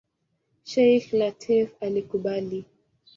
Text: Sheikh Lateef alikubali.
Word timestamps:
Sheikh 0.69 1.07
Lateef 1.19 1.69
alikubali. 1.85 2.59